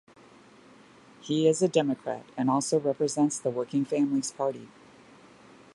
He 1.21 1.47
is 1.47 1.61
a 1.61 1.67
Democrat 1.67 2.25
and 2.35 2.49
also 2.49 2.79
represents 2.79 3.37
the 3.37 3.51
Working 3.51 3.85
Families 3.85 4.31
Party. 4.31 4.67